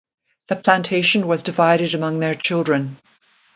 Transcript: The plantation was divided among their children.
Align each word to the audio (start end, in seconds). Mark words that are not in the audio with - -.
The 0.47 0.55
plantation 0.55 1.27
was 1.27 1.43
divided 1.43 1.93
among 1.93 2.21
their 2.21 2.33
children. 2.33 2.97